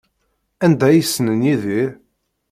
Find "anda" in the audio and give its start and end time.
0.65-0.83